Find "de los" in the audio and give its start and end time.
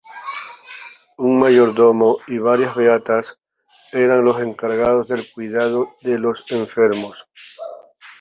6.01-6.43